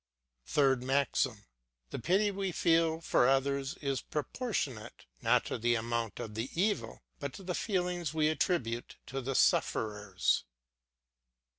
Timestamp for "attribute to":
8.27-9.21